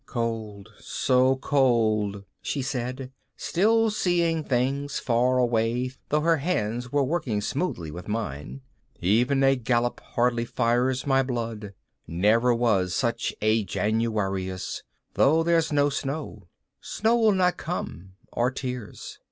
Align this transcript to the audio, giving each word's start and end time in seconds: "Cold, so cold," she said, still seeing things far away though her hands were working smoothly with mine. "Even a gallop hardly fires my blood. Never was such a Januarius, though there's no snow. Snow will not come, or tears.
"Cold, 0.07 0.69
so 0.79 1.35
cold," 1.35 2.25
she 2.41 2.63
said, 2.63 3.11
still 3.37 3.91
seeing 3.91 4.43
things 4.43 4.97
far 4.97 5.37
away 5.37 5.91
though 6.09 6.21
her 6.21 6.37
hands 6.37 6.91
were 6.91 7.03
working 7.03 7.39
smoothly 7.39 7.91
with 7.91 8.07
mine. 8.07 8.61
"Even 8.99 9.43
a 9.43 9.55
gallop 9.55 9.99
hardly 9.99 10.43
fires 10.43 11.05
my 11.05 11.21
blood. 11.21 11.75
Never 12.07 12.51
was 12.55 12.95
such 12.95 13.35
a 13.43 13.63
Januarius, 13.63 14.81
though 15.13 15.43
there's 15.43 15.71
no 15.71 15.89
snow. 15.91 16.47
Snow 16.79 17.15
will 17.17 17.31
not 17.31 17.57
come, 17.57 18.13
or 18.31 18.49
tears. 18.49 19.19